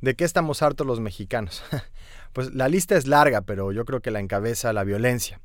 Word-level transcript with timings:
¿De 0.00 0.14
qué 0.14 0.24
estamos 0.24 0.62
hartos 0.62 0.86
los 0.86 1.00
mexicanos? 1.00 1.62
Pues 2.32 2.54
la 2.54 2.68
lista 2.68 2.96
es 2.96 3.06
larga, 3.06 3.40
pero 3.40 3.72
yo 3.72 3.86
creo 3.86 4.00
que 4.00 4.10
la 4.10 4.20
encabeza 4.20 4.74
la 4.74 4.84
violencia. 4.84 5.40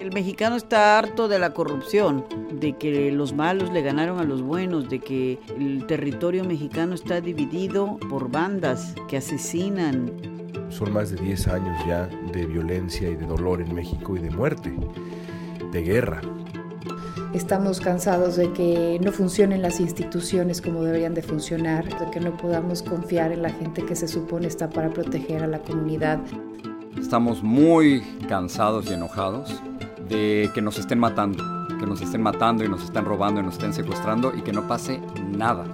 El 0.00 0.12
mexicano 0.12 0.56
está 0.56 0.98
harto 0.98 1.28
de 1.28 1.38
la 1.38 1.54
corrupción, 1.54 2.26
de 2.58 2.76
que 2.76 3.12
los 3.12 3.32
malos 3.32 3.72
le 3.72 3.82
ganaron 3.82 4.18
a 4.18 4.24
los 4.24 4.42
buenos, 4.42 4.88
de 4.88 4.98
que 4.98 5.38
el 5.56 5.86
territorio 5.86 6.42
mexicano 6.42 6.96
está 6.96 7.20
dividido 7.20 7.96
por 8.10 8.28
bandas 8.32 8.96
que 9.08 9.18
asesinan. 9.18 10.10
Son 10.68 10.92
más 10.92 11.10
de 11.12 11.22
10 11.22 11.46
años 11.46 11.80
ya 11.86 12.06
de 12.32 12.44
violencia 12.46 13.08
y 13.08 13.14
de 13.14 13.24
dolor 13.24 13.60
en 13.60 13.72
México 13.72 14.16
y 14.16 14.18
de 14.18 14.30
muerte, 14.30 14.74
de 15.70 15.80
guerra. 15.80 16.20
Estamos 17.34 17.80
cansados 17.80 18.36
de 18.36 18.52
que 18.52 19.00
no 19.02 19.10
funcionen 19.10 19.60
las 19.60 19.80
instituciones 19.80 20.62
como 20.62 20.84
deberían 20.84 21.14
de 21.14 21.22
funcionar, 21.22 21.84
de 21.84 22.08
que 22.12 22.20
no 22.20 22.36
podamos 22.36 22.80
confiar 22.80 23.32
en 23.32 23.42
la 23.42 23.50
gente 23.50 23.84
que 23.84 23.96
se 23.96 24.06
supone 24.06 24.46
está 24.46 24.70
para 24.70 24.90
proteger 24.90 25.42
a 25.42 25.48
la 25.48 25.58
comunidad. 25.58 26.20
Estamos 26.96 27.42
muy 27.42 28.02
cansados 28.28 28.88
y 28.88 28.94
enojados 28.94 29.60
de 30.08 30.48
que 30.54 30.62
nos 30.62 30.78
estén 30.78 31.00
matando, 31.00 31.42
que 31.80 31.86
nos 31.86 32.00
estén 32.00 32.22
matando 32.22 32.64
y 32.64 32.68
nos 32.68 32.84
estén 32.84 33.04
robando 33.04 33.40
y 33.40 33.42
nos 33.42 33.54
estén 33.54 33.74
secuestrando 33.74 34.32
y 34.32 34.42
que 34.42 34.52
no 34.52 34.68
pase 34.68 35.00
nada. 35.36 35.64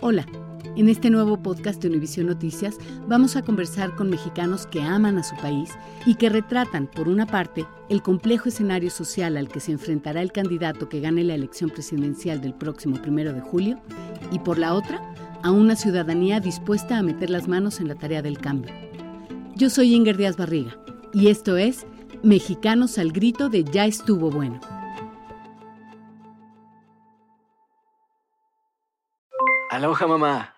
Hola, 0.00 0.24
en 0.78 0.88
este 0.88 1.10
nuevo 1.10 1.42
podcast 1.42 1.82
de 1.82 1.88
Univisión 1.88 2.28
Noticias 2.28 2.78
vamos 3.08 3.34
a 3.34 3.42
conversar 3.42 3.96
con 3.96 4.08
mexicanos 4.08 4.64
que 4.64 4.80
aman 4.80 5.18
a 5.18 5.24
su 5.24 5.34
país 5.36 5.70
y 6.06 6.14
que 6.14 6.28
retratan, 6.28 6.86
por 6.86 7.08
una 7.08 7.26
parte, 7.26 7.66
el 7.88 8.00
complejo 8.00 8.48
escenario 8.48 8.88
social 8.88 9.36
al 9.36 9.48
que 9.48 9.58
se 9.58 9.72
enfrentará 9.72 10.22
el 10.22 10.30
candidato 10.30 10.88
que 10.88 11.00
gane 11.00 11.24
la 11.24 11.34
elección 11.34 11.70
presidencial 11.70 12.40
del 12.40 12.54
próximo 12.54 13.02
primero 13.02 13.32
de 13.32 13.40
julio, 13.40 13.80
y 14.30 14.38
por 14.38 14.56
la 14.56 14.72
otra, 14.72 15.02
a 15.42 15.50
una 15.50 15.74
ciudadanía 15.74 16.38
dispuesta 16.38 16.96
a 16.96 17.02
meter 17.02 17.28
las 17.28 17.48
manos 17.48 17.80
en 17.80 17.88
la 17.88 17.96
tarea 17.96 18.22
del 18.22 18.38
cambio. 18.38 18.72
Yo 19.56 19.70
soy 19.70 19.94
Inger 19.96 20.16
Díaz 20.16 20.36
Barriga 20.36 20.78
y 21.12 21.26
esto 21.26 21.56
es 21.56 21.86
Mexicanos 22.22 22.98
al 22.98 23.10
grito 23.10 23.48
de 23.48 23.64
Ya 23.64 23.84
estuvo 23.84 24.30
bueno. 24.30 24.60
Aloha 29.70 30.06
mamá. 30.06 30.57